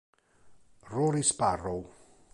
Rory 0.89 1.21
Sparrow 1.21 1.85